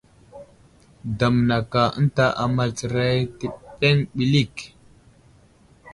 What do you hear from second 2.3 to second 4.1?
amal tsəray təbeŋ